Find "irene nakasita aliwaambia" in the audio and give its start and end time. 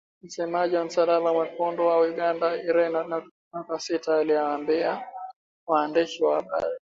2.63-5.07